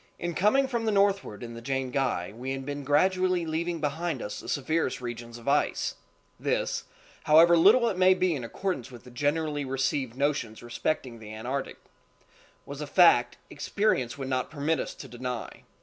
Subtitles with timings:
[0.17, 4.19] In coming from the northward in the Jane Guy we had been gradually leaving behind
[4.19, 6.85] us the severest regions of ice—this,
[7.25, 11.77] however little it maybe in accordance with the generally received notions respecting the Antarctic,
[12.65, 15.61] was a fact—experience would not permit us to deny.